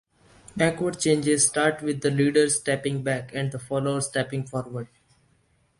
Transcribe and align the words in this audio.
Backward 0.57 0.99
changes 0.99 1.45
start 1.45 1.83
with 1.83 2.01
the 2.01 2.09
leader 2.09 2.49
stepping 2.49 3.03
back 3.03 3.35
and 3.35 3.51
the 3.51 3.59
follower 3.59 4.01
stepping 4.01 4.47
forward. 4.47 4.87